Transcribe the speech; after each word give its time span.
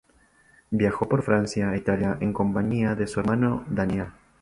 Viajó 0.71 1.07
por 1.07 1.21
Francia 1.21 1.71
e 1.71 1.77
Italia 1.77 2.17
en 2.21 2.33
compañía 2.33 2.95
de 2.95 3.05
su 3.05 3.19
hermano 3.19 3.65
Daniel. 3.69 4.07